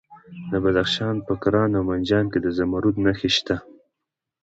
د 0.51 0.53
بدخشان 0.63 1.15
په 1.27 1.33
کران 1.43 1.69
او 1.77 1.83
منجان 1.89 2.25
کې 2.31 2.39
د 2.41 2.47
زمرد 2.57 2.95
نښې 3.05 3.29
شته. 3.37 3.55